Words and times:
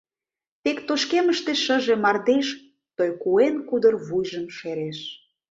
Тек 0.63 0.77
тошкемыште 0.87 1.53
шыже 1.63 1.95
мардеж 2.03 2.47
Той 2.97 3.11
куэн 3.21 3.55
кудыр 3.67 3.95
вуйжым 4.07 4.45
шереш. 4.57 4.99